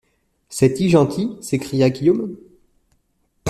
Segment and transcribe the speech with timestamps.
[0.49, 1.37] C’est-y gentil!
[1.41, 2.35] s’écria Guillaume.